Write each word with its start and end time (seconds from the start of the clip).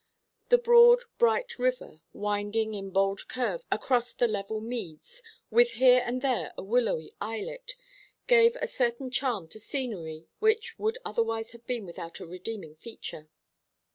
The 0.49 0.57
broad 0.57 1.01
bright 1.19 1.59
river, 1.59 2.01
winding 2.11 2.73
in 2.73 2.89
bold 2.89 3.27
curves 3.27 3.67
across 3.71 4.13
the 4.13 4.27
level 4.27 4.59
meads, 4.59 5.21
with 5.51 5.73
here 5.73 6.01
and 6.03 6.23
there 6.23 6.55
a 6.57 6.63
willowy 6.63 7.13
islet, 7.21 7.75
gave 8.25 8.55
a 8.55 8.65
certain 8.65 9.11
charm 9.11 9.47
to 9.49 9.59
scenery 9.59 10.27
which 10.39 10.73
would 10.79 10.97
otherwise 11.05 11.51
have 11.51 11.67
been 11.67 11.85
without 11.85 12.19
a 12.19 12.25
redeeming 12.25 12.75
feature. 12.77 13.29